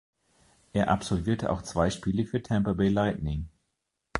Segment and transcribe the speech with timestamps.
[0.73, 3.49] Er absolvierte auch zwei Spiele für Tampa Bay Lightning.